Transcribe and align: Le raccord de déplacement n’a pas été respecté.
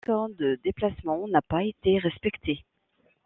Le 0.03 0.11
raccord 0.15 0.35
de 0.35 0.59
déplacement 0.63 1.27
n’a 1.27 1.43
pas 1.43 1.63
été 1.63 1.99
respecté. 1.99 2.65